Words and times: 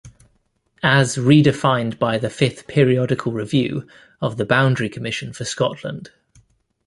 As 0.81 1.15
redefined 1.15 1.99
by 1.99 2.17
the 2.17 2.31
Fifth 2.31 2.65
Periodical 2.65 3.31
Review 3.33 3.85
of 4.19 4.35
the 4.35 4.45
Boundary 4.45 4.89
Commission 4.89 5.31
for 5.31 5.45
Scotland. 5.45 6.09